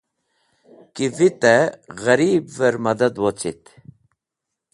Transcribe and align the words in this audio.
Ki 0.93 1.05
vitẽ 1.15 1.59
ghẽribvẽr 1.99 2.75
mẽdad 2.83 3.15
wocit. 3.23 3.63